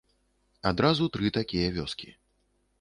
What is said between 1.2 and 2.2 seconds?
такія вёскі.